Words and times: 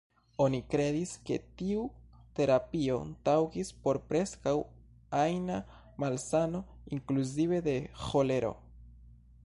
Oni 0.43 0.59
kredis 0.73 1.11
ke 1.29 1.35
tiu 1.59 1.83
terapio 2.39 2.95
taŭgis 3.27 3.69
por 3.83 3.99
preskaŭ 4.13 4.55
ajna 5.19 5.61
malsano 6.05 6.65
inkluzive 6.97 7.61
de 7.71 7.77
ĥolero. 8.07 8.53